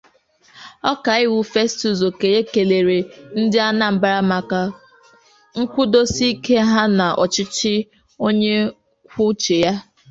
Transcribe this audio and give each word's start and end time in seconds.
Ọkaiwu 0.91 1.37
Festus 1.53 1.99
Okoye 2.09 2.39
kelere 2.51 2.97
ndị 3.39 3.57
Anambra 3.69 4.15
maka 4.31 4.61
nkwụdosiike 5.59 6.55
ha 6.71 6.81
n'ọchịchị 6.97 7.75
onye 8.25 8.55
kwuo 9.11 9.27
uche 9.31 9.55
ya 9.63 9.73